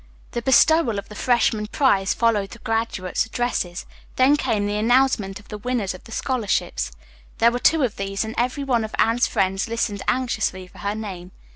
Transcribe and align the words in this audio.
The 0.31 0.41
bestowal 0.41 0.97
of 0.97 1.09
the 1.09 1.13
freshman 1.15 1.67
prize 1.67 2.11
followed 2.11 2.49
the 2.49 2.57
graduates' 2.57 3.27
addresses. 3.27 3.85
Then 4.15 4.35
came 4.35 4.65
the 4.65 4.77
announcement 4.79 5.39
of 5.39 5.49
the 5.49 5.59
winners 5.59 5.93
of 5.93 6.05
the 6.05 6.11
scholarships. 6.11 6.91
There 7.37 7.51
were 7.51 7.59
two 7.59 7.83
of 7.83 7.97
these 7.97 8.23
and 8.25 8.33
every 8.35 8.63
one 8.63 8.83
of 8.83 8.95
Anne's 8.97 9.27
friends 9.27 9.67
listened 9.69 10.01
anxiously 10.07 10.65
for 10.65 10.79
her 10.79 10.95
name. 10.95 11.33